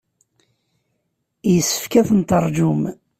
[1.53, 2.81] Yessefk ad ten-teṛjum.